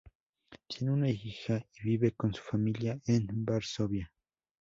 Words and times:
Tiene 0.67 0.91
una 0.93 1.09
hija 1.11 1.63
y 1.79 1.83
vive 1.83 2.11
con 2.13 2.33
su 2.33 2.41
familia 2.41 2.99
en 3.05 3.45
Varsovia. 3.45 4.11